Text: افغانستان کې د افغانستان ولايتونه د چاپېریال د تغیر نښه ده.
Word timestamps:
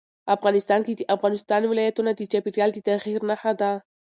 افغانستان 0.35 0.79
کې 0.85 0.93
د 0.95 1.01
افغانستان 1.15 1.61
ولايتونه 1.65 2.11
د 2.15 2.21
چاپېریال 2.31 2.69
د 2.73 2.79
تغیر 2.87 3.19
نښه 3.29 3.51
ده. 3.61 3.71